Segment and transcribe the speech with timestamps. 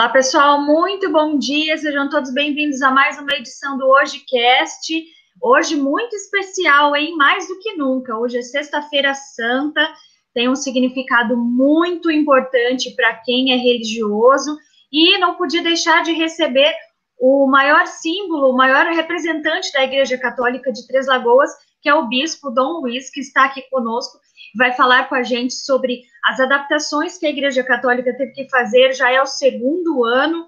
[0.00, 4.94] Olá, pessoal, muito bom dia, sejam todos bem-vindos a mais uma edição do HojeCast.
[5.42, 7.14] Hoje muito especial, hein?
[7.16, 8.16] Mais do que nunca.
[8.16, 9.86] Hoje é Sexta-feira Santa,
[10.32, 14.56] tem um significado muito importante para quem é religioso
[14.90, 16.74] e não podia deixar de receber
[17.18, 21.50] o maior símbolo, o maior representante da Igreja Católica de Três Lagoas,
[21.82, 24.18] que é o bispo Dom Luiz, que está aqui conosco
[24.56, 28.92] vai falar com a gente sobre as adaptações que a Igreja Católica teve que fazer.
[28.92, 30.46] Já é o segundo ano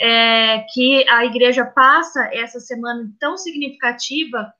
[0.00, 4.52] é, que a Igreja passa essa semana tão significativa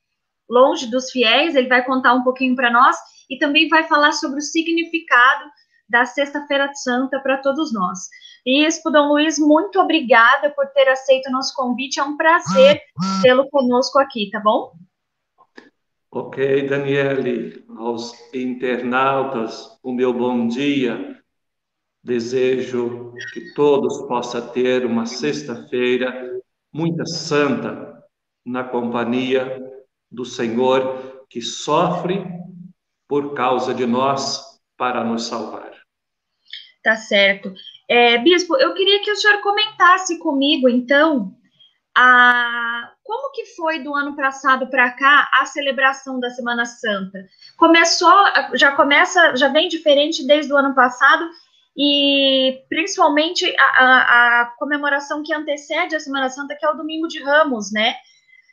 [0.49, 1.55] longe dos fiéis.
[1.55, 2.97] Ele vai contar um pouquinho para nós
[3.29, 5.45] e também vai falar sobre o significado
[5.89, 7.99] da Sexta-feira Santa para todos nós.
[8.45, 12.01] Bispo Dom Luiz, muito obrigada por ter aceito o nosso convite.
[12.01, 12.81] É um prazer
[13.23, 14.73] tê-lo conosco aqui, tá bom?
[16.15, 21.19] Ok, Daniele, aos internautas, o meu bom dia.
[22.05, 26.39] Desejo que todos possam ter uma sexta-feira
[26.71, 28.05] muito santa
[28.45, 29.59] na companhia
[30.11, 32.23] do Senhor que sofre
[33.09, 35.73] por causa de nós para nos salvar.
[36.85, 37.55] Tá certo.
[37.89, 41.35] É, Bispo, eu queria que o senhor comentasse comigo, então,
[41.97, 47.27] a como que foi do ano passado para cá a celebração da Semana Santa?
[47.57, 48.15] Começou,
[48.55, 51.29] já começa, já vem diferente desde o ano passado
[51.77, 57.09] e principalmente a, a, a comemoração que antecede a Semana Santa, que é o Domingo
[57.09, 57.95] de Ramos, né?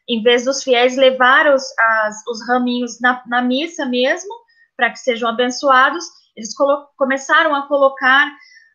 [0.07, 4.33] Em vez dos fiéis levar os, as, os raminhos na, na missa mesmo,
[4.75, 6.53] para que sejam abençoados, eles
[6.97, 8.31] começaram a colocar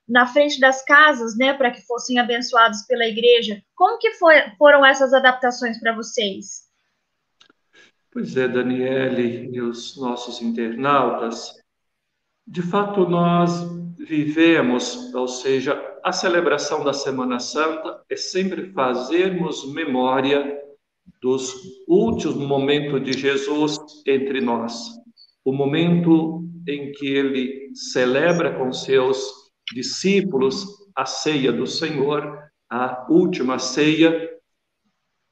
[0.09, 3.63] na frente das casas, né, para que fossem abençoados pela igreja.
[3.75, 6.65] Como que foi, foram essas adaptações para vocês?
[8.13, 11.55] Pois é, Daniele e os nossos internautas,
[12.47, 13.51] de fato nós
[13.99, 20.61] vivemos, ou seja, a celebração da Semana Santa é sempre fazermos memória
[21.21, 21.55] dos
[21.89, 24.91] últimos momentos de Jesus entre nós,
[25.45, 32.39] o momento em que ele celebra com seus discípulos a ceia do Senhor,
[32.71, 34.31] a última ceia,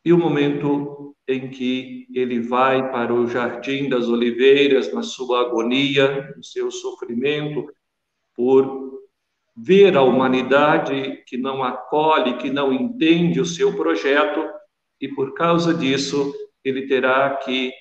[0.04, 6.34] e o momento em que ele vai para o jardim das oliveiras, na sua agonia,
[6.36, 7.72] no seu sofrimento,
[8.34, 9.00] por
[9.56, 14.42] ver a humanidade que não acolhe, que não entende o seu projeto,
[15.00, 16.32] e por causa disso
[16.64, 17.72] ele terá que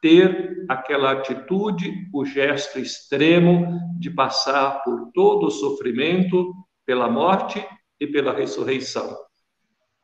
[0.00, 6.54] ter aquela atitude, o gesto extremo de passar por todo o sofrimento,
[6.86, 7.64] pela morte
[8.00, 9.16] e pela ressurreição.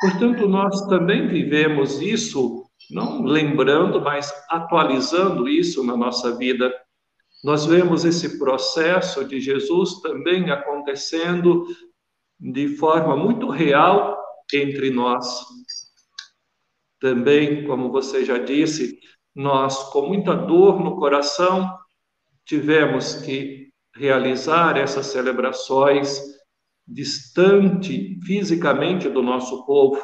[0.01, 6.75] Portanto, nós também vivemos isso, não lembrando, mas atualizando isso na nossa vida.
[7.43, 11.67] Nós vemos esse processo de Jesus também acontecendo
[12.41, 14.19] de forma muito real
[14.53, 15.45] entre nós.
[17.01, 18.99] Também, como você já disse,
[19.35, 21.69] nós, com muita dor no coração,
[22.45, 26.21] tivemos que realizar essas celebrações
[26.87, 30.01] distante fisicamente do nosso povo.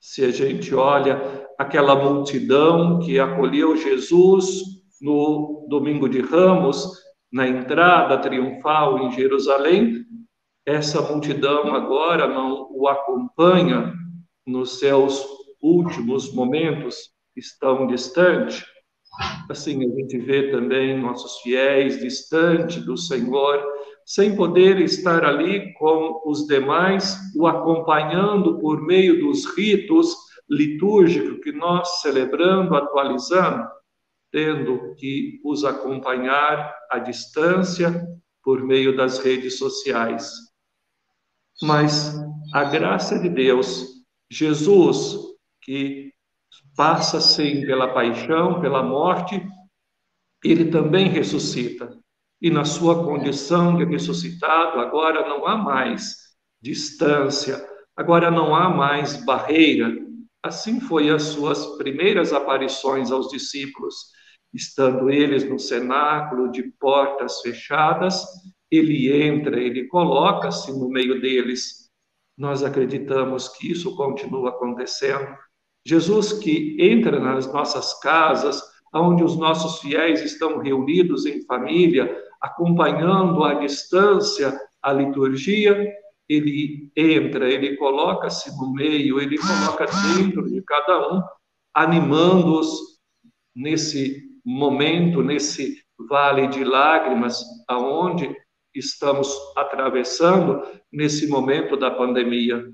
[0.00, 4.62] Se a gente olha aquela multidão que acolheu Jesus
[5.00, 10.04] no domingo de Ramos, na entrada triunfal em Jerusalém,
[10.66, 13.92] essa multidão agora não o acompanha
[14.46, 15.26] nos seus
[15.60, 18.64] últimos momentos estão distantes.
[19.48, 23.62] Assim, a gente vê também nossos fiéis distante do Senhor,
[24.04, 30.14] sem poder estar ali com os demais, o acompanhando por meio dos ritos
[30.48, 33.66] litúrgicos que nós celebrando, atualizando,
[34.30, 38.06] tendo que os acompanhar à distância
[38.42, 40.30] por meio das redes sociais.
[41.62, 42.14] Mas
[42.52, 43.86] a graça de Deus,
[44.30, 45.16] Jesus,
[45.62, 46.12] que
[46.76, 49.40] passa sim pela paixão, pela morte,
[50.44, 51.96] ele também ressuscita.
[52.40, 56.16] E na sua condição de ressuscitado, agora não há mais
[56.60, 57.64] distância,
[57.96, 59.94] agora não há mais barreira.
[60.42, 63.94] Assim foi as suas primeiras aparições aos discípulos,
[64.52, 68.24] estando eles no cenáculo de portas fechadas,
[68.70, 71.90] ele entra, ele coloca-se no meio deles.
[72.36, 75.26] Nós acreditamos que isso continua acontecendo
[75.86, 83.42] Jesus que entra nas nossas casas, onde os nossos fiéis estão reunidos em família, acompanhando
[83.44, 85.92] à distância a liturgia,
[86.28, 89.86] ele entra, ele coloca-se no meio, ele coloca
[90.16, 91.22] dentro de cada um,
[91.74, 93.00] animando-os
[93.54, 98.34] nesse momento, nesse vale de lágrimas, aonde
[98.74, 102.64] estamos atravessando nesse momento da pandemia.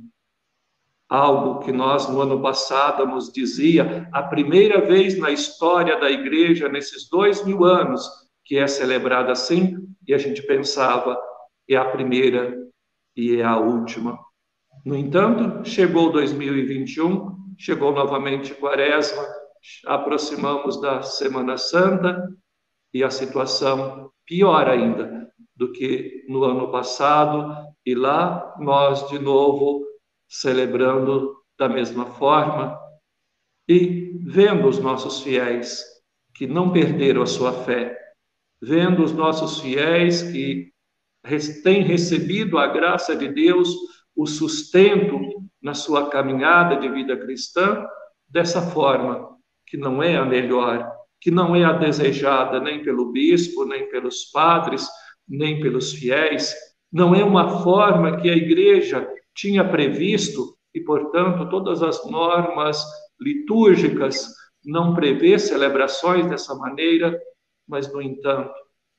[1.11, 6.69] Algo que nós, no ano passado, nos dizia, a primeira vez na história da igreja,
[6.69, 8.09] nesses dois mil anos,
[8.45, 9.77] que é celebrada assim,
[10.07, 11.21] e a gente pensava,
[11.69, 12.57] é a primeira
[13.17, 14.21] e é a última.
[14.85, 19.27] No entanto, chegou 2021, chegou novamente Quaresma,
[19.87, 22.23] aproximamos da Semana Santa
[22.95, 27.53] e a situação pior ainda do que no ano passado,
[27.85, 29.90] e lá nós de novo
[30.31, 32.79] celebrando da mesma forma
[33.69, 35.85] e vendo os nossos fiéis
[36.35, 37.99] que não perderam a sua fé,
[38.63, 40.73] vendo os nossos fiéis que
[41.65, 43.75] têm recebido a graça de Deus,
[44.15, 45.19] o sustento
[45.61, 47.85] na sua caminhada de vida cristã,
[48.29, 49.37] dessa forma,
[49.67, 50.91] que não é a melhor,
[51.21, 54.89] que não é a desejada nem pelo bispo, nem pelos padres,
[55.29, 56.55] nem pelos fiéis,
[56.91, 59.07] não é uma forma que a igreja
[59.41, 62.85] tinha previsto e, portanto, todas as normas
[63.19, 64.29] litúrgicas
[64.65, 67.19] não prevê celebrações dessa maneira,
[67.67, 68.53] mas, no entanto,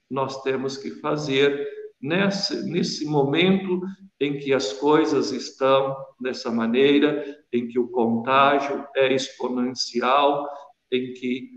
[0.09, 1.67] nós temos que fazer
[2.01, 3.81] nesse, nesse momento
[4.19, 7.23] em que as coisas estão dessa maneira,
[7.53, 10.47] em que o contágio é exponencial,
[10.91, 11.49] em que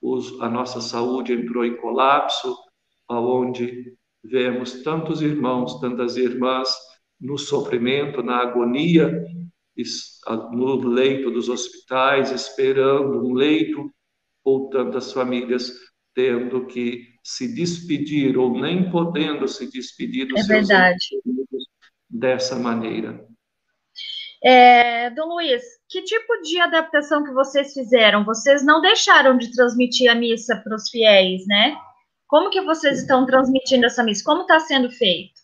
[0.00, 2.56] os, a nossa saúde entrou em colapso,
[3.06, 3.94] aonde
[4.24, 6.74] vemos tantos irmãos, tantas irmãs
[7.20, 9.24] no sofrimento, na agonia,
[10.52, 13.90] no leito dos hospitais, esperando um leito,
[14.44, 15.72] ou tantas famílias
[16.14, 21.06] tendo que se despedir ou nem podendo se despedir dos é seus verdade.
[22.08, 23.26] dessa maneira.
[24.42, 28.24] É, Dom Luiz, que tipo de adaptação que vocês fizeram?
[28.24, 31.76] Vocês não deixaram de transmitir a missa para os fiéis, né?
[32.26, 34.24] Como que vocês estão transmitindo essa missa?
[34.24, 35.39] Como está sendo feito?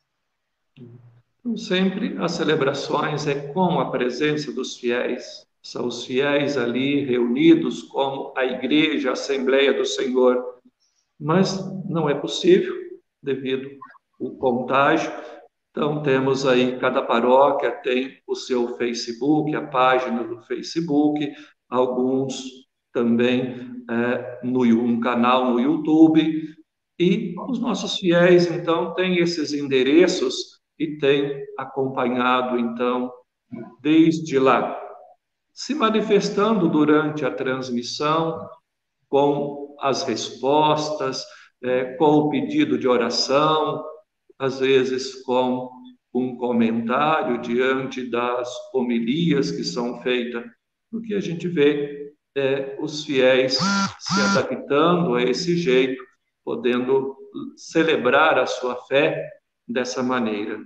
[1.54, 5.46] Sempre as celebrações é com a presença dos fiéis.
[5.62, 10.60] São os fiéis ali reunidos como a igreja, a Assembleia do Senhor.
[11.20, 11.58] Mas
[11.88, 12.74] não é possível
[13.22, 13.70] devido
[14.20, 15.12] ao contágio.
[15.70, 21.32] Então, temos aí, cada paróquia tem o seu Facebook, a página do Facebook,
[21.68, 26.56] alguns também é, no um canal no YouTube,
[26.98, 33.10] e os nossos fiéis, então, têm esses endereços e têm acompanhado, então,
[33.80, 34.78] desde lá,
[35.52, 38.46] se manifestando durante a transmissão
[39.08, 41.24] com as respostas,
[41.62, 43.82] é, com o pedido de oração,
[44.38, 45.70] às vezes com
[46.12, 50.44] um comentário diante das homilias que são feitas,
[50.90, 53.58] porque a gente vê é, os fiéis
[53.98, 56.02] se adaptando a esse jeito
[56.44, 57.16] podendo
[57.56, 59.20] celebrar a sua fé
[59.66, 60.64] dessa maneira.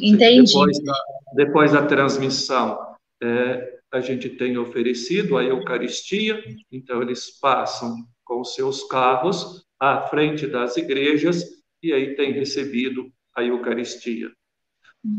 [0.00, 0.52] Entendi.
[0.52, 0.94] Depois da,
[1.34, 2.78] depois da transmissão,
[3.22, 10.46] é, a gente tem oferecido a Eucaristia, então eles passam com seus carros à frente
[10.46, 11.44] das igrejas
[11.82, 14.30] e aí tem recebido a Eucaristia.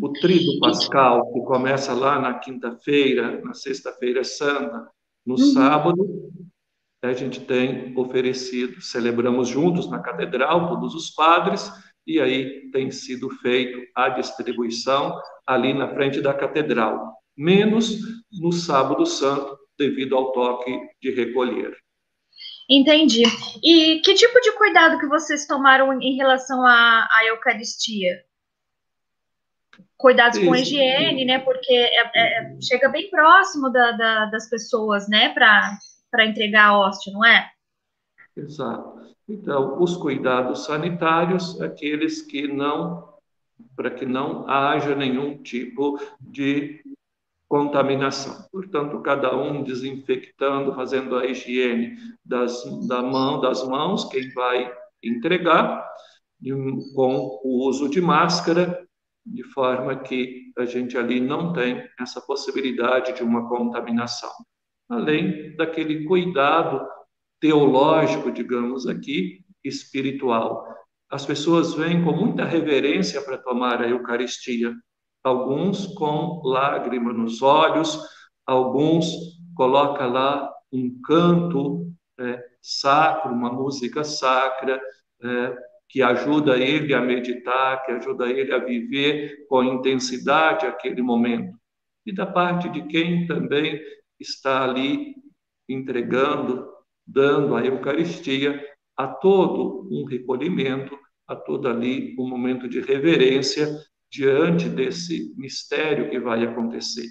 [0.01, 4.89] O Trido Pascal, que começa lá na quinta-feira, na sexta-feira santa,
[5.25, 5.53] no uhum.
[5.53, 6.31] sábado,
[7.01, 11.71] a gente tem oferecido, celebramos juntos na catedral, todos os padres,
[12.07, 17.99] e aí tem sido feito a distribuição ali na frente da catedral, menos
[18.31, 20.71] no sábado santo, devido ao toque
[21.01, 21.77] de recolher.
[22.69, 23.23] Entendi.
[23.63, 28.23] E que tipo de cuidado que vocês tomaram em relação à, à Eucaristia?
[29.95, 30.47] Cuidados Isso.
[30.47, 31.39] com higiene, né?
[31.39, 35.29] Porque é, é, chega bem próximo da, da, das pessoas, né?
[35.29, 35.77] Para
[36.11, 37.51] para entregar a hóstia, não é?
[38.35, 38.96] Exato.
[39.27, 43.13] Então, os cuidados sanitários, aqueles que não,
[43.75, 46.81] para que não haja nenhum tipo de
[47.47, 48.47] contaminação.
[48.51, 55.85] Portanto, cada um desinfectando, fazendo a higiene das, da mão, das mãos, quem vai entregar,
[56.93, 58.85] com o uso de máscara,
[59.25, 64.31] de forma que a gente ali não tem essa possibilidade de uma contaminação
[64.89, 66.87] além daquele cuidado
[67.39, 70.65] teológico, digamos aqui, espiritual.
[71.09, 74.73] As pessoas vêm com muita reverência para tomar a Eucaristia,
[75.23, 77.99] alguns com lágrima nos olhos,
[78.45, 79.07] alguns
[79.55, 84.81] colocam lá um canto é, sacro, uma música sacra,
[85.23, 85.57] é,
[85.89, 91.57] que ajuda ele a meditar, que ajuda ele a viver com intensidade aquele momento.
[92.05, 93.81] E da parte de quem também
[94.19, 95.15] está ali
[95.67, 96.67] entregando,
[97.07, 98.61] dando a Eucaristia
[98.95, 100.97] a todo um recolhimento
[101.27, 103.67] a todo ali um momento de reverência
[104.09, 107.05] diante desse mistério que vai acontecer.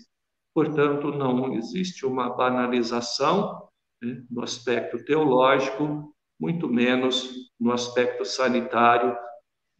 [0.54, 3.68] Portanto, não existe uma banalização
[4.02, 9.14] né, no aspecto teológico, muito menos no aspecto sanitário,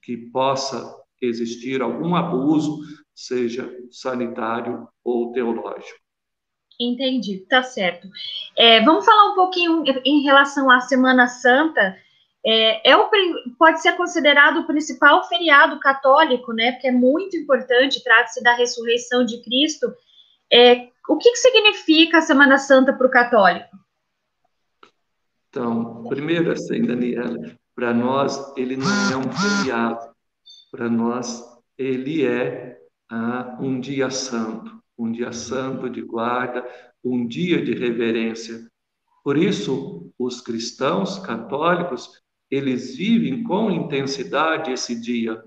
[0.03, 2.81] que possa existir algum abuso,
[3.15, 6.06] seja sanitário ou teológico.
[6.79, 8.09] Entendi, tá certo.
[8.57, 11.97] É, vamos falar um pouquinho em relação à Semana Santa.
[12.45, 13.11] É, é o,
[13.59, 16.73] pode ser considerado o principal feriado católico, né?
[16.73, 19.93] Porque é muito importante, trata-se da ressurreição de Cristo.
[20.53, 23.77] É, o que, que significa a Semana Santa para o católico?
[25.49, 30.15] Então, primeiro assim, Daniela, para nós ele não é um feriado,
[30.71, 31.43] para nós
[31.79, 32.79] ele é
[33.11, 36.67] ah, um dia santo, um dia santo de guarda,
[37.05, 38.67] um dia de reverência.
[39.23, 45.43] Por isso, os cristãos católicos, eles vivem com intensidade esse dia.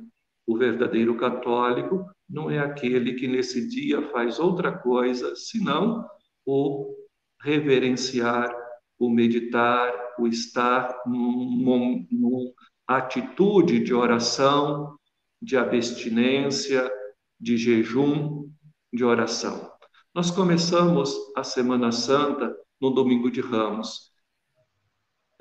[0.46, 6.06] O verdadeiro católico não é aquele que nesse dia faz outra coisa senão
[6.46, 6.96] o
[7.41, 8.53] reverenciar,
[8.98, 12.06] o meditar, o estar numa
[12.88, 14.98] atitude de oração,
[15.41, 16.91] de abstinência,
[17.39, 18.50] de jejum,
[18.91, 19.72] de oração.
[20.13, 24.12] Nós começamos a Semana Santa no domingo de Ramos,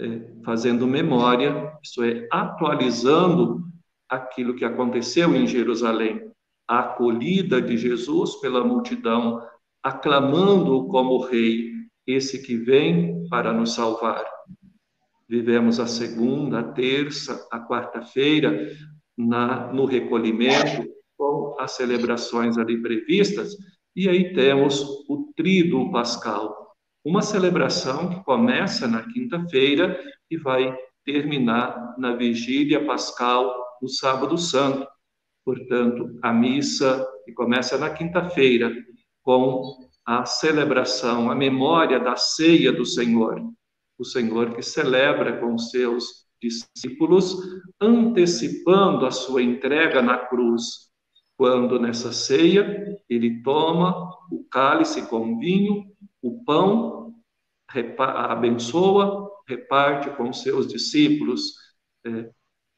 [0.01, 3.65] é, fazendo memória, isso é, atualizando
[4.09, 6.31] aquilo que aconteceu em Jerusalém,
[6.67, 9.43] a acolhida de Jesus pela multidão,
[9.83, 11.73] aclamando-o como Rei,
[12.07, 14.25] esse que vem para nos salvar.
[15.29, 18.71] Vivemos a segunda, a terça, a quarta-feira
[19.17, 20.89] no recolhimento,
[21.19, 23.57] com as celebrações ali previstas,
[23.95, 29.99] e aí temos o Tríduo Pascal, uma celebração que começa na quinta-feira
[30.31, 34.87] e vai terminar na Vigília Pascal, no Sábado Santo.
[35.45, 38.73] Portanto, a missa que começa na quinta-feira
[39.23, 43.43] com a celebração, a memória da ceia do Senhor,
[43.99, 47.37] o Senhor que celebra com seus discípulos,
[47.81, 50.88] antecipando a sua entrega na cruz,
[51.39, 55.85] quando nessa ceia ele toma o cálice com vinho,
[56.21, 57.15] o pão,
[57.99, 61.55] abençoa, reparte com seus discípulos.
[62.05, 62.29] É,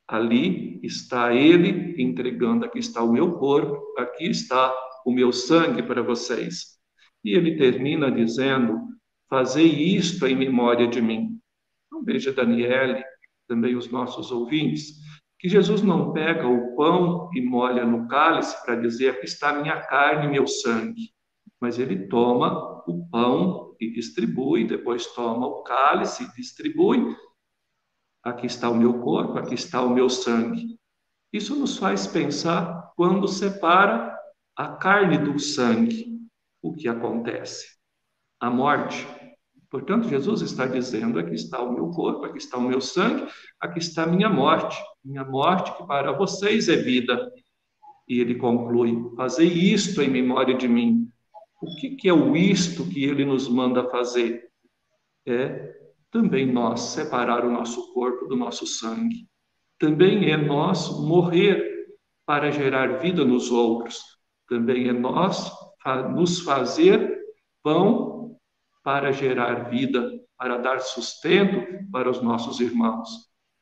[0.07, 4.75] ali está ele entregando: aqui está o meu corpo, aqui está
[5.07, 6.79] o meu sangue para vocês.
[7.25, 8.79] E ele termina dizendo:
[9.31, 11.41] Fazei isto em memória de mim.
[11.87, 13.03] Então, veja, Daniele,
[13.49, 15.01] também os nossos ouvintes,
[15.41, 19.81] que Jesus não pega o pão e molha no cálice para dizer aqui está minha
[19.81, 21.15] carne e meu sangue,
[21.59, 27.17] mas ele toma o pão e distribui, depois toma o cálice e distribui.
[28.23, 30.79] Aqui está o meu corpo, aqui está o meu sangue.
[31.33, 34.15] Isso nos faz pensar quando separa
[34.55, 36.21] a carne do sangue,
[36.61, 37.79] o que acontece?
[38.39, 39.07] A morte.
[39.71, 43.27] Portanto, Jesus está dizendo: aqui está o meu corpo, aqui está o meu sangue,
[43.61, 44.77] aqui está a minha morte.
[45.05, 47.31] Minha morte, que para vocês é vida.
[48.09, 51.09] E ele conclui: Fazei isto em memória de mim.
[51.63, 54.51] O que, que é o isto que ele nos manda fazer?
[55.27, 55.79] É
[56.11, 59.29] também nós separar o nosso corpo do nosso sangue.
[59.79, 61.87] Também é nós morrer
[62.27, 64.01] para gerar vida nos outros.
[64.49, 65.53] Também é nós
[66.13, 67.21] nos fazer
[67.63, 68.10] pão
[68.91, 73.09] para gerar vida, para dar sustento para os nossos irmãos.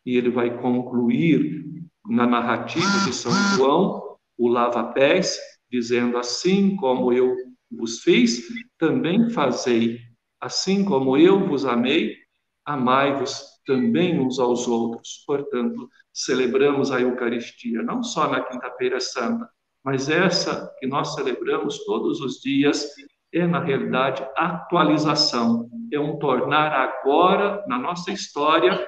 [0.07, 1.67] E ele vai concluir
[2.07, 5.39] na narrativa de São João o lava-pés,
[5.71, 7.37] dizendo: Assim como eu
[7.71, 8.43] vos fiz,
[8.79, 10.01] também fazei.
[10.41, 12.17] Assim como eu vos amei,
[12.65, 15.25] amai-vos também uns aos outros.
[15.27, 19.47] Portanto, celebramos a Eucaristia, não só na Quinta-feira Santa,
[19.85, 22.89] mas essa que nós celebramos todos os dias
[23.33, 28.87] é, na realidade, atualização, é um tornar agora, na nossa história,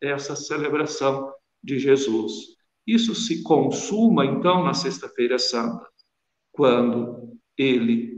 [0.00, 2.32] essa celebração de Jesus.
[2.86, 5.86] Isso se consuma, então, na Sexta-feira Santa,
[6.52, 8.16] quando ele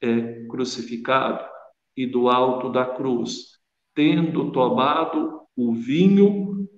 [0.00, 1.44] é crucificado
[1.96, 3.58] e do alto da cruz,
[3.94, 6.68] tendo tomado o vinho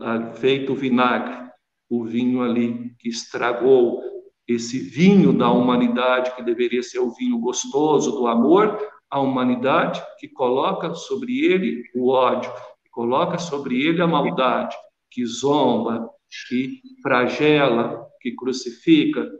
[0.00, 1.50] ah, feito vinagre,
[1.88, 4.02] o vinho ali que estragou,
[4.46, 8.78] esse vinho da humanidade, que deveria ser o vinho gostoso do amor,
[9.10, 12.50] a humanidade que coloca sobre ele o ódio,
[12.82, 14.76] que coloca sobre ele a maldade,
[15.10, 16.08] que zomba,
[16.48, 19.30] que flagela, que crucifica,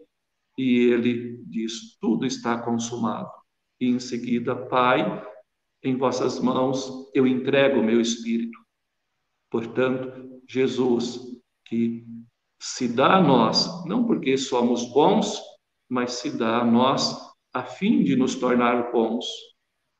[0.58, 3.30] e ele diz: tudo está consumado.
[3.80, 5.22] E em seguida, Pai,
[5.82, 8.58] em vossas mãos eu entrego o meu espírito.
[9.50, 11.20] Portanto, Jesus
[11.66, 12.06] que
[12.58, 15.40] se dá a nós, não porque somos bons,
[15.88, 17.16] mas se dá a nós
[17.52, 19.26] a fim de nos tornar bons.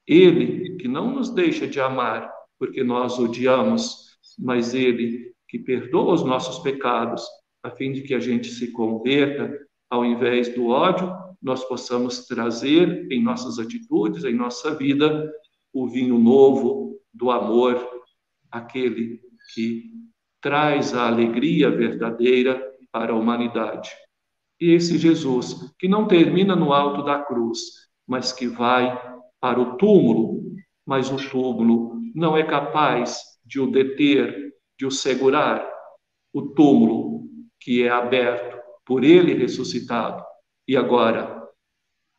[0.07, 6.25] Ele que não nos deixa de amar porque nós odiamos, mas ele que perdoa os
[6.25, 7.25] nossos pecados,
[7.63, 9.53] a fim de que a gente se converta,
[9.89, 15.31] ao invés do ódio, nós possamos trazer em nossas atitudes, em nossa vida,
[15.73, 17.87] o vinho novo do amor,
[18.51, 19.21] aquele
[19.55, 19.91] que
[20.41, 22.63] traz a alegria verdadeira
[22.93, 23.91] para a humanidade.
[24.61, 27.61] E esse Jesus, que não termina no alto da cruz,
[28.07, 28.97] mas que vai
[29.41, 30.43] para o túmulo,
[30.85, 35.69] mas o túmulo não é capaz de o deter, de o segurar.
[36.33, 37.25] O túmulo
[37.61, 40.25] que é aberto por ele ressuscitado,
[40.69, 41.43] e agora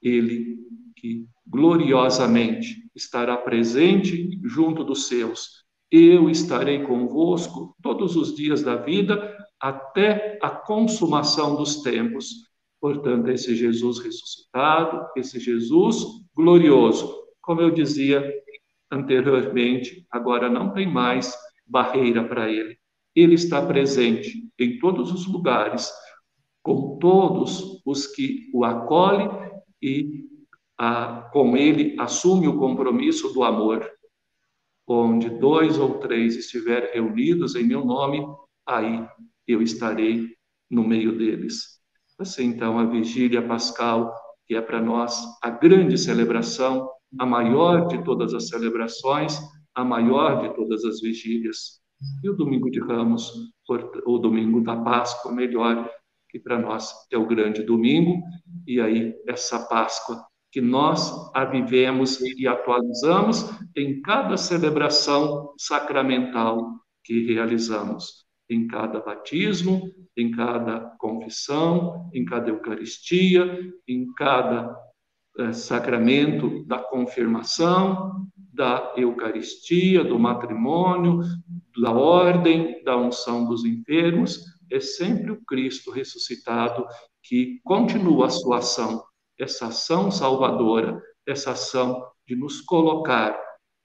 [0.01, 0.57] ele
[0.95, 5.65] que gloriosamente estará presente junto dos seus.
[5.91, 12.48] Eu estarei convosco todos os dias da vida até a consumação dos tempos.
[12.79, 18.24] Portanto, esse Jesus ressuscitado, esse Jesus glorioso, como eu dizia
[18.91, 21.34] anteriormente, agora não tem mais
[21.65, 22.77] barreira para ele.
[23.15, 25.91] Ele está presente em todos os lugares,
[26.62, 29.29] com todos os que o acolhem
[29.82, 30.25] e
[30.77, 33.89] a, com ele assume o compromisso do amor.
[34.88, 38.25] Onde dois ou três estiverem reunidos em meu nome,
[38.65, 39.06] aí
[39.46, 40.29] eu estarei
[40.70, 41.77] no meio deles.
[42.17, 44.13] Assim, então, a vigília pascal,
[44.46, 46.89] que é para nós a grande celebração,
[47.20, 49.39] a maior de todas as celebrações,
[49.75, 51.82] a maior de todas as vigílias.
[52.24, 53.34] E o domingo de Ramos,
[54.06, 55.89] o domingo da Páscoa, melhor,
[56.29, 58.22] que para nós é o grande domingo,
[58.65, 67.25] e aí essa Páscoa que nós a vivemos e atualizamos em cada celebração sacramental que
[67.25, 74.75] realizamos, em cada batismo, em cada confissão, em cada Eucaristia, em cada
[75.38, 81.22] é, sacramento da confirmação, da Eucaristia, do matrimônio,
[81.79, 86.86] da ordem, da unção dos enfermos, é sempre o Cristo ressuscitado
[87.22, 89.03] que continua a sua ação
[89.39, 93.37] essa ação salvadora, essa ação de nos colocar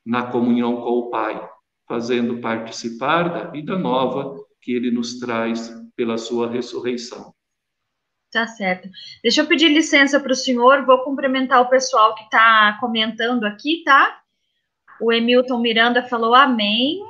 [0.05, 1.49] na comunhão com o Pai,
[1.87, 7.35] fazendo participar da vida nova que ele nos traz pela sua ressurreição.
[8.33, 8.89] Tá certo.
[9.23, 13.83] Deixa eu pedir licença para o senhor, vou cumprimentar o pessoal que está comentando aqui,
[13.85, 14.23] tá?
[14.99, 17.01] O Emilton Miranda falou amém.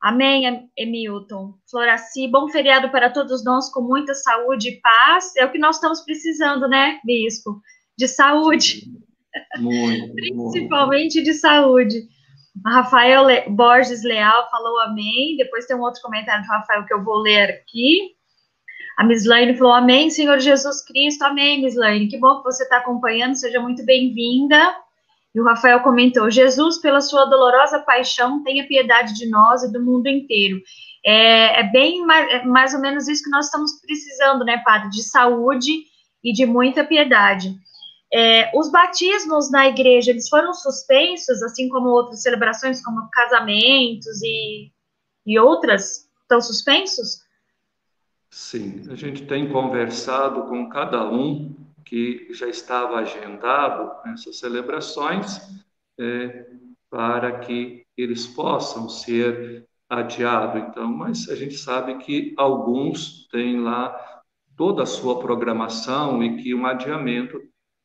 [0.00, 1.54] Amém, Emilton.
[1.68, 5.34] Floraci, bom feriado para todos nós, com muita saúde e paz.
[5.36, 7.60] É o que nós estamos precisando, né, Bispo?
[7.96, 8.84] De saúde.
[9.58, 11.24] Muito, Principalmente muito.
[11.26, 12.08] de saúde.
[12.64, 13.48] A Rafael Le...
[13.50, 15.36] Borges Leal falou amém.
[15.36, 18.16] Depois tem um outro comentário do Rafael que eu vou ler aqui.
[18.98, 21.22] A Mislaine falou amém, Senhor Jesus Cristo.
[21.22, 22.08] Amém, Mislaine.
[22.08, 23.36] Que bom que você está acompanhando.
[23.36, 24.74] Seja muito bem-vinda.
[25.38, 29.80] E o Rafael comentou: Jesus, pela sua dolorosa paixão, tenha piedade de nós e do
[29.80, 30.60] mundo inteiro.
[31.06, 34.90] É, é bem mais, é mais ou menos isso que nós estamos precisando, né, Padre?
[34.90, 35.84] De saúde
[36.24, 37.54] e de muita piedade.
[38.12, 44.72] É, os batismos na igreja, eles foram suspensos, assim como outras celebrações, como casamentos e,
[45.24, 47.20] e outras, estão suspensos?
[48.28, 55.40] Sim, a gente tem conversado com cada um que já estava agendado nessas celebrações
[55.98, 56.46] é,
[56.90, 60.62] para que eles possam ser adiados.
[60.62, 63.96] Então, mas a gente sabe que alguns têm lá
[64.54, 67.40] toda a sua programação e que um adiamento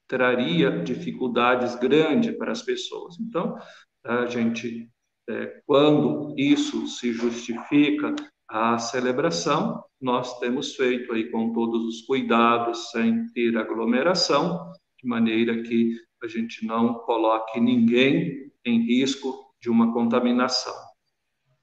[0.08, 3.18] traria dificuldades grandes para as pessoas.
[3.20, 3.58] Então,
[4.04, 4.90] a gente,
[5.30, 8.14] é, quando isso se justifica,
[8.54, 15.64] a celebração, nós temos feito aí com todos os cuidados, sem ter aglomeração, de maneira
[15.64, 20.76] que a gente não coloque ninguém em risco de uma contaminação.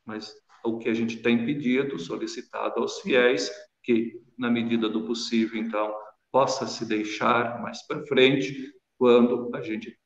[0.05, 3.49] Mas o que a gente tem pedido, solicitado aos fiéis,
[3.85, 5.95] que, na medida do possível, então,
[6.33, 9.97] possa se deixar mais para frente, quando a gente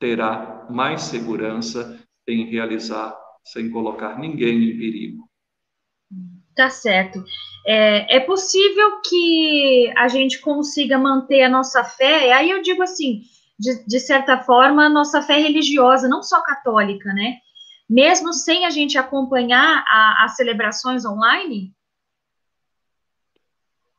[0.00, 5.32] terá mais segurança em realizar sem colocar ninguém em perigo.
[6.54, 7.22] Tá certo.
[7.66, 13.22] É, é possível que a gente consiga manter a nossa fé, aí eu digo assim,
[13.58, 17.38] de, de certa forma, a nossa fé religiosa, não só católica, né?
[17.88, 19.84] Mesmo sem a gente acompanhar
[20.22, 21.74] as celebrações online?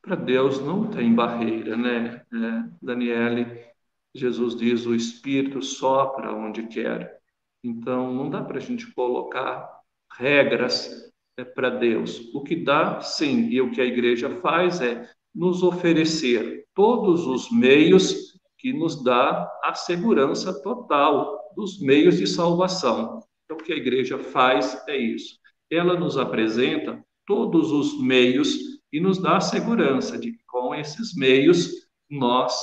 [0.02, 3.66] Para Deus não tem barreira, né, é, Daniele?
[4.14, 7.20] Jesus diz: o Espírito sopra onde quer.
[7.64, 9.82] Então, não dá para a gente colocar
[10.18, 11.12] regras
[11.44, 12.34] para Deus.
[12.34, 17.52] O que dá, sim, e o que a igreja faz é nos oferecer todos os
[17.52, 23.22] meios que nos dá a segurança total dos meios de salvação.
[23.44, 25.38] Então, o que a igreja faz é isso.
[25.70, 28.58] Ela nos apresenta todos os meios
[28.92, 31.70] e nos dá a segurança de que com esses meios
[32.10, 32.56] nós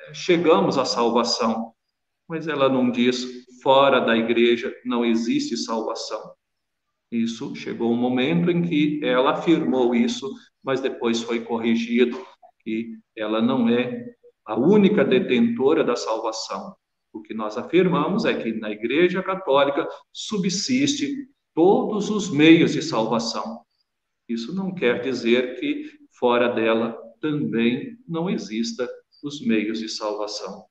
[0.00, 1.72] é, chegamos à salvação.
[2.28, 3.26] Mas ela não diz
[3.62, 6.37] fora da igreja não existe salvação.
[7.10, 10.30] Isso chegou um momento em que ela afirmou isso,
[10.62, 12.18] mas depois foi corrigido
[12.60, 16.74] que ela não é a única detentora da salvação.
[17.12, 23.62] O que nós afirmamos é que na Igreja Católica subsiste todos os meios de salvação.
[24.28, 28.88] Isso não quer dizer que fora dela também não exista
[29.22, 30.64] os meios de salvação.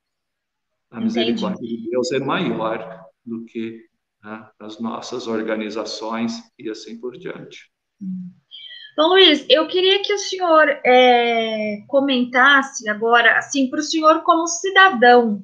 [0.89, 1.83] A misericórdia Entendi.
[1.83, 3.85] de Deus é maior do que
[4.27, 7.71] né, as nossas organizações e assim por diante.
[8.91, 14.45] Então, Luiz, eu queria que o senhor é, comentasse agora, assim, para o senhor como
[14.47, 15.41] cidadão,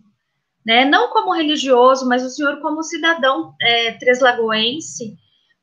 [0.66, 0.84] né?
[0.86, 5.16] Não como religioso, mas o senhor como cidadão é, treslagoense,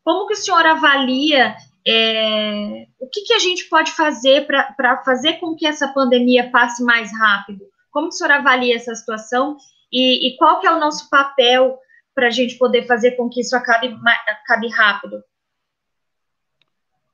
[0.03, 1.55] como que o senhor avalia
[1.87, 6.83] é, o que, que a gente pode fazer para fazer com que essa pandemia passe
[6.83, 7.65] mais rápido?
[7.91, 9.57] Como que o senhor avalia essa situação
[9.93, 11.79] e, e qual que é o nosso papel
[12.15, 13.97] para a gente poder fazer com que isso acabe,
[14.27, 15.23] acabe rápido?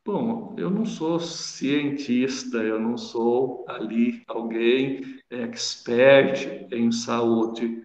[0.05, 7.83] Bom, eu não sou cientista, eu não sou ali alguém expert em saúde.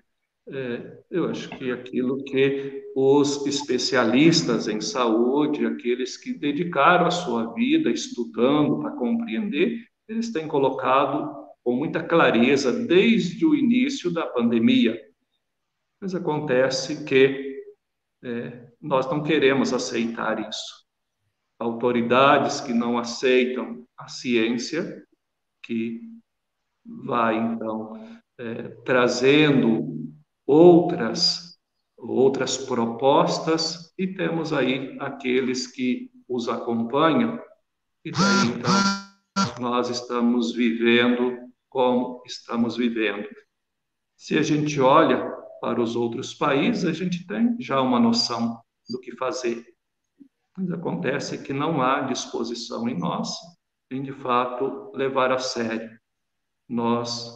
[0.47, 7.53] É, eu acho que aquilo que os especialistas em saúde, aqueles que dedicaram a sua
[7.53, 14.99] vida estudando para compreender, eles têm colocado com muita clareza desde o início da pandemia.
[16.01, 17.63] Mas acontece que
[18.23, 20.81] é, nós não queremos aceitar isso.
[21.59, 25.05] Autoridades que não aceitam a ciência,
[25.61, 26.01] que
[26.83, 27.93] vai então
[28.39, 30.11] é, trazendo
[30.45, 31.51] outras
[31.95, 37.39] outras propostas e temos aí aqueles que os acompanham
[38.03, 41.37] e daí então nós estamos vivendo
[41.69, 43.29] como estamos vivendo.
[44.17, 48.99] Se a gente olha para os outros países, a gente tem já uma noção do
[48.99, 49.63] que fazer.
[50.57, 53.33] Mas acontece que não há disposição em nós
[53.89, 55.89] em, de fato, levar a sério.
[56.67, 57.31] Nós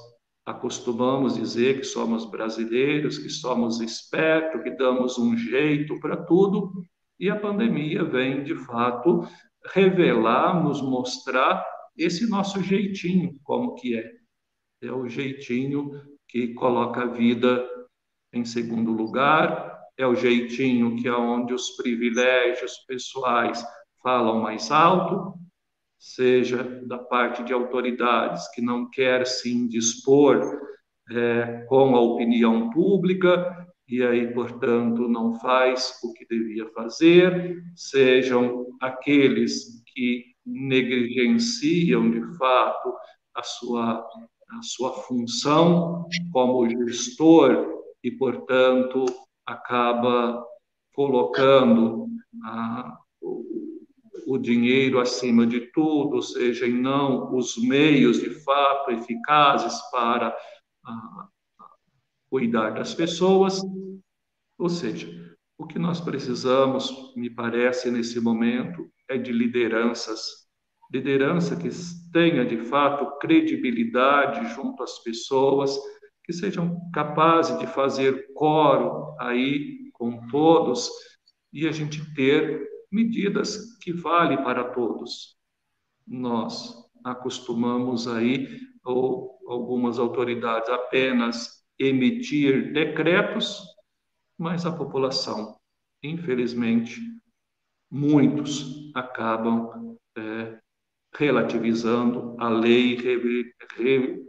[0.45, 6.71] acostumamos dizer que somos brasileiros, que somos espertos, que damos um jeito para tudo,
[7.19, 9.27] e a pandemia vem, de fato,
[9.73, 11.65] revelar, nos mostrar
[11.97, 14.25] esse nosso jeitinho, como que é
[14.81, 15.91] é o jeitinho
[16.27, 17.67] que coloca a vida
[18.35, 23.65] em segundo lugar, é o jeitinho que é onde os privilégios pessoais
[24.03, 25.33] falam mais alto,
[25.97, 30.59] seja da parte de autoridades que não quer se indispor
[31.09, 38.65] é, com a opinião pública e aí, portanto, não faz o que devia fazer, sejam
[38.81, 42.93] aqueles que negligenciam de fato
[43.33, 44.05] a sua
[44.47, 49.03] a sua função como gestor e, portanto,
[49.43, 50.45] acaba
[50.93, 52.07] colocando
[52.43, 59.79] ah, o, dinheiro acima de tudo, ou seja, e não os meios de fato eficazes
[59.89, 60.37] para
[60.85, 61.27] ah,
[62.29, 63.59] cuidar das pessoas.
[64.59, 65.07] Ou seja,
[65.57, 70.45] o que nós precisamos, me parece, nesse momento, é de lideranças
[70.91, 71.69] liderança que
[72.13, 75.75] tenha de fato credibilidade junto às pessoas,
[76.25, 80.89] que sejam capazes de fazer coro aí com todos
[81.53, 85.37] e a gente ter medidas que valem para todos.
[86.05, 93.61] Nós acostumamos aí, ou algumas autoridades, apenas emitir decretos,
[94.37, 95.57] mas a população,
[96.01, 96.99] infelizmente,
[97.91, 100.59] muitos acabam é,
[101.17, 104.25] relativizando a lei, re, re,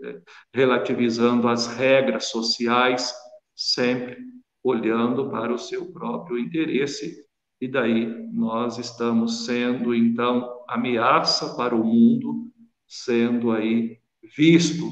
[0.54, 3.12] relativizando as regras sociais,
[3.54, 4.18] sempre
[4.62, 7.24] olhando para o seu próprio interesse.
[7.60, 12.50] E daí nós estamos sendo, então, ameaça para o mundo,
[12.86, 13.98] sendo aí
[14.36, 14.84] visto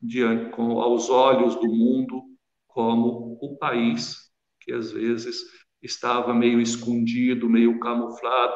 [0.00, 2.22] diante, com, aos olhos do mundo
[2.66, 4.26] como o país
[4.60, 5.36] que às vezes
[5.82, 8.54] estava meio escondido, meio camuflado,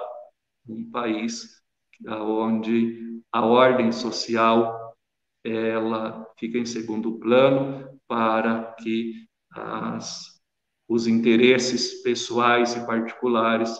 [0.69, 1.60] um país
[2.07, 4.97] onde a ordem social
[5.45, 10.41] ela fica em segundo plano para que as,
[10.89, 13.77] os interesses pessoais e particulares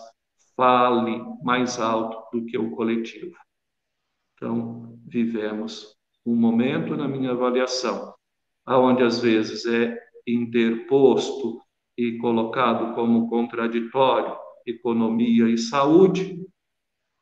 [0.55, 3.35] fale mais alto do que o coletivo.
[4.35, 8.13] Então, vivemos um momento na minha avaliação,
[8.65, 11.61] aonde às vezes é interposto
[11.97, 16.39] e colocado como contraditório economia e saúde,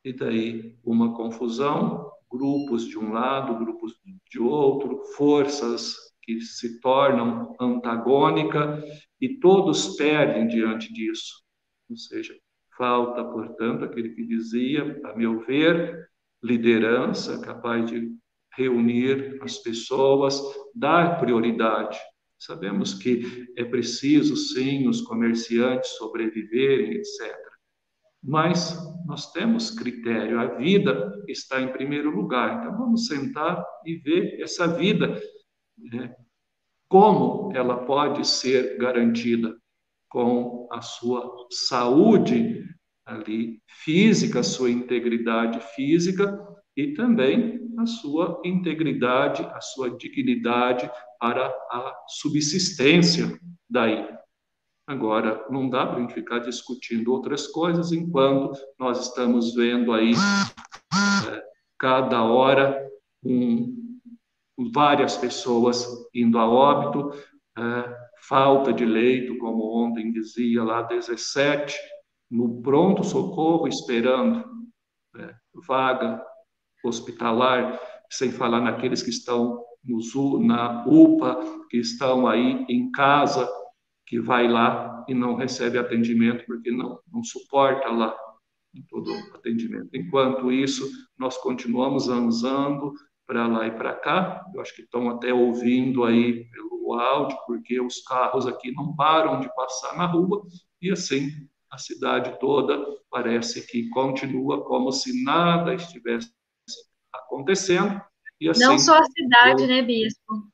[0.04, 3.94] e daí uma confusão, grupos de um lado, grupos
[4.30, 8.84] de outro, forças que se tornam antagônica
[9.20, 11.44] e todos perdem diante disso.
[11.90, 12.36] Ou seja,
[12.78, 16.08] falta, portanto, aquele que dizia, a meu ver,
[16.42, 18.16] liderança capaz de
[18.56, 20.42] reunir as pessoas,
[20.74, 21.98] dar prioridade.
[22.38, 27.49] Sabemos que é preciso, sim, os comerciantes sobreviverem, etc.
[28.22, 32.60] Mas nós temos critério, a vida está em primeiro lugar.
[32.60, 35.20] Então vamos sentar e ver essa vida,
[35.78, 36.14] né?
[36.90, 39.56] como ela pode ser garantida
[40.10, 42.66] com a sua saúde
[43.06, 46.40] ali física, a sua integridade física
[46.76, 54.19] e também a sua integridade, a sua dignidade para a subsistência daí.
[54.90, 60.14] Agora, não dá para a gente ficar discutindo outras coisas enquanto nós estamos vendo aí
[61.32, 61.44] é,
[61.78, 62.90] cada hora
[63.24, 64.00] um,
[64.74, 67.14] várias pessoas indo a óbito,
[67.56, 67.98] é,
[68.28, 71.78] falta de leito, como ontem dizia lá, 17,
[72.32, 74.44] no pronto-socorro esperando
[75.18, 75.36] é,
[75.68, 76.20] vaga
[76.84, 83.48] hospitalar, sem falar naqueles que estão no, na UPA, que estão aí em casa,
[84.10, 88.18] que vai lá e não recebe atendimento porque não, não suporta lá
[88.90, 89.90] todo atendimento.
[89.94, 92.92] Enquanto isso, nós continuamos andando
[93.28, 94.44] para lá e para cá.
[94.54, 99.40] Eu acho que estão até ouvindo aí pelo áudio, porque os carros aqui não param
[99.40, 100.42] de passar na rua
[100.82, 101.30] e assim
[101.70, 106.34] a cidade toda parece que continua como se nada estivesse
[107.14, 108.02] acontecendo.
[108.42, 109.68] E assim, Não só a cidade, eu...
[109.68, 110.50] né, Bispo?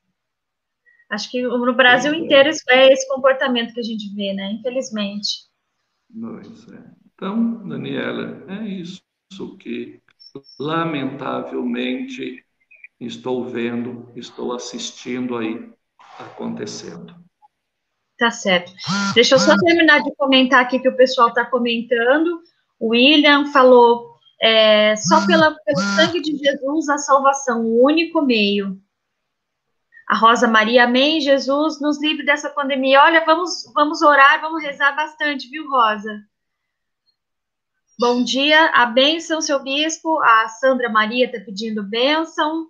[1.10, 2.18] Acho que no Brasil é.
[2.18, 4.52] inteiro é esse comportamento que a gente vê, né?
[4.54, 5.46] Infelizmente.
[6.20, 6.84] Pois é.
[7.14, 9.02] Então, Daniela, é isso
[9.60, 10.02] que,
[10.60, 12.44] lamentavelmente,
[13.00, 15.70] estou vendo, estou assistindo aí
[16.20, 17.16] acontecendo.
[18.18, 18.72] Tá certo.
[19.14, 22.42] Deixa eu só terminar de comentar aqui que o pessoal está comentando.
[22.80, 28.80] O William falou é, só pela, pelo sangue de Jesus a salvação, o único meio.
[30.08, 33.02] A Rosa Maria, amém, Jesus, nos livre dessa pandemia.
[33.02, 36.22] Olha, vamos, vamos orar, vamos rezar bastante, viu, Rosa?
[37.98, 40.22] Bom dia, a bênção, seu bispo.
[40.22, 42.68] A Sandra Maria está pedindo bênção.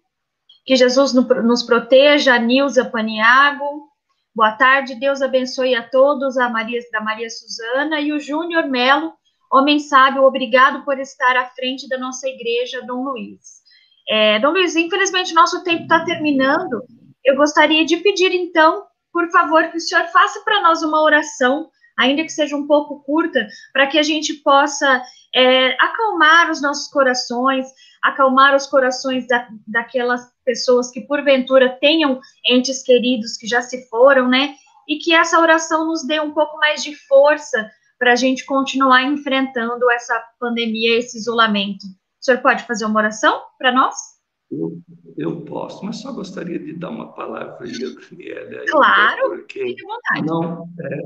[0.66, 3.90] Que Jesus nos proteja, a Nilza Paniago.
[4.34, 9.14] Boa tarde, Deus abençoe a todos, a Maria da Maria Suzana e o Júnior Melo
[9.52, 13.62] Homem sábio, obrigado por estar à frente da nossa igreja, Dom Luiz.
[14.08, 16.84] É, Dom Luiz, infelizmente nosso tempo está terminando.
[17.26, 21.70] Eu gostaria de pedir, então, por favor, que o senhor faça para nós uma oração,
[21.98, 25.02] ainda que seja um pouco curta, para que a gente possa
[25.34, 27.66] é, acalmar os nossos corações,
[28.04, 34.28] acalmar os corações da, daquelas pessoas que, porventura, tenham entes queridos que já se foram,
[34.28, 34.54] né?
[34.88, 39.04] E que essa oração nos dê um pouco mais de força para a gente continuar
[39.04, 41.86] enfrentando essa pandemia, esse isolamento.
[42.22, 44.15] O senhor pode fazer uma oração para nós?
[44.58, 44.82] Eu,
[45.18, 48.66] eu, posso, mas só gostaria de dar uma palavra aí, Daniela.
[48.68, 50.26] Claro, porque fique à vontade.
[50.26, 51.02] Não, é,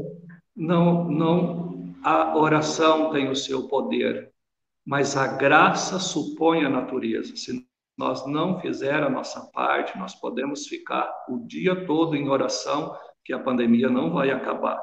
[0.56, 4.32] não, não, a oração tem o seu poder,
[4.86, 7.36] mas a graça supõe a natureza.
[7.36, 7.66] Se
[7.98, 13.34] nós não fizer a nossa parte, nós podemos ficar o dia todo em oração, que
[13.34, 14.80] a pandemia não vai acabar.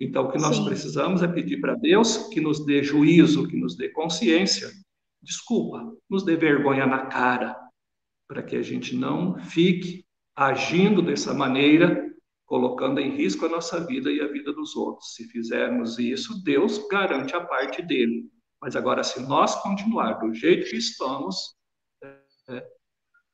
[0.00, 0.64] Então, o que nós Sim.
[0.64, 4.70] precisamos é pedir para Deus que nos dê juízo, que nos dê consciência,
[5.22, 7.56] desculpa, nos dê vergonha na cara,
[8.30, 10.04] para que a gente não fique
[10.36, 12.08] agindo dessa maneira,
[12.46, 15.16] colocando em risco a nossa vida e a vida dos outros.
[15.16, 18.30] Se fizermos isso, Deus garante a parte dele.
[18.62, 21.56] Mas agora, se nós continuar do jeito que estamos,
[22.48, 22.64] é,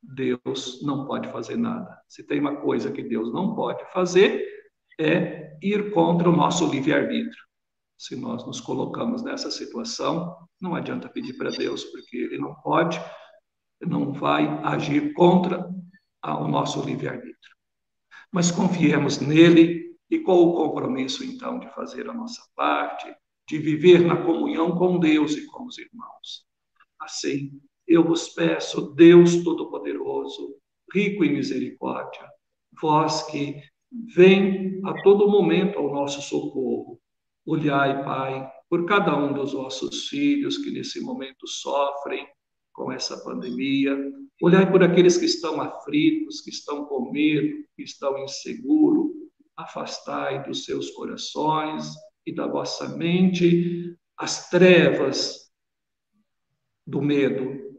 [0.03, 2.01] Deus não pode fazer nada.
[2.09, 4.49] Se tem uma coisa que Deus não pode fazer,
[4.99, 7.45] é ir contra o nosso livre-arbítrio.
[7.99, 12.99] Se nós nos colocamos nessa situação, não adianta pedir para Deus, porque Ele não pode,
[13.81, 15.69] não vai agir contra
[16.25, 17.57] o nosso livre-arbítrio.
[18.33, 23.13] Mas confiemos nele e com o compromisso, então, de fazer a nossa parte,
[23.49, 26.45] de viver na comunhão com Deus e com os irmãos.
[27.01, 27.53] Assim,
[27.87, 30.57] eu vos peço, Deus Todo-Poderoso,
[30.93, 32.29] rico em misericórdia,
[32.81, 33.63] vós que
[34.15, 37.01] Vem a todo momento ao nosso socorro.
[37.47, 42.27] Olhai, Pai, por cada um dos vossos filhos que nesse momento sofrem
[42.87, 43.97] com essa pandemia.
[44.41, 49.11] Olhai por aqueles que estão aflitos, que estão com medo, que estão inseguros.
[49.57, 51.95] Afastai dos seus corações
[52.25, 55.51] e da vossa mente as trevas
[56.87, 57.75] do medo,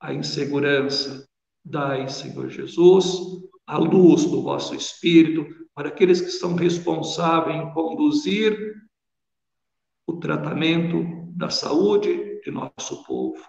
[0.00, 1.28] a insegurança.
[1.64, 8.76] Dai, Senhor Jesus, a luz do vosso Espírito para aqueles que são responsáveis em conduzir
[10.06, 11.04] o tratamento
[11.36, 13.42] da saúde de nosso povo.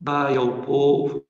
[0.00, 1.24] Dai ao povo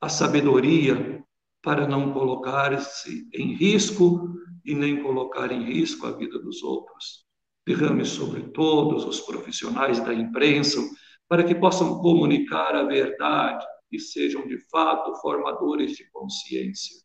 [0.00, 1.24] a sabedoria
[1.62, 4.34] para não colocar-se em risco
[4.64, 7.26] e nem colocar em risco a vida dos outros.
[7.66, 10.80] Derrame sobre todos os profissionais da imprensa
[11.28, 16.96] para que possam comunicar a verdade e sejam de fato formadores de consciência.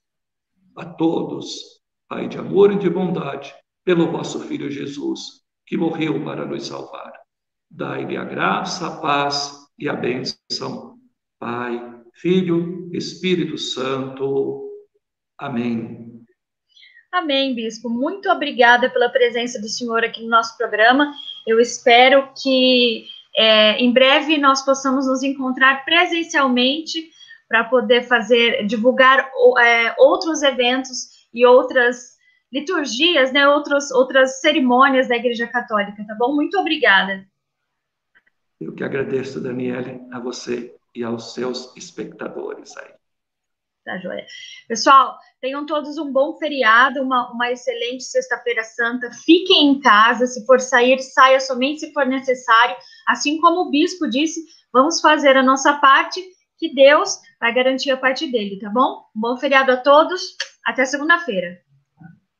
[0.75, 3.55] A todos, Pai de amor e de bondade,
[3.85, 7.13] pelo vosso Filho Jesus, que morreu para nos salvar.
[7.69, 10.99] Dai-lhe a graça, a paz e a bênção.
[11.39, 11.81] Pai,
[12.13, 14.69] Filho, Espírito Santo.
[15.37, 16.23] Amém.
[17.11, 17.89] Amém, Bispo.
[17.89, 21.11] Muito obrigada pela presença do senhor aqui no nosso programa.
[21.47, 27.09] Eu espero que é, em breve nós possamos nos encontrar presencialmente
[27.49, 32.11] para poder fazer, divulgar é, outros eventos e outras
[32.51, 36.35] liturgias, né, outros, outras cerimônias da Igreja Católica, tá bom?
[36.35, 37.25] Muito obrigada.
[38.61, 42.91] Eu que agradeço, Daniele, a você e aos seus espectadores aí.
[43.83, 44.23] Tá, joia.
[44.67, 49.09] Pessoal, tenham todos um bom feriado, uma, uma excelente Sexta-feira Santa.
[49.25, 52.75] Fiquem em casa, se for sair, saia somente se for necessário.
[53.07, 54.39] Assim como o bispo disse,
[54.71, 56.21] vamos fazer a nossa parte,
[56.59, 59.03] que Deus vai garantir a parte dele, tá bom?
[59.15, 61.59] Um bom feriado a todos, até segunda-feira.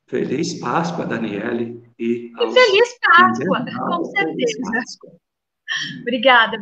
[0.05, 1.81] Feliz Páscoa, Daniele.
[1.97, 4.61] E, e feliz Páscoa, com certeza.
[6.01, 6.49] Obrigada.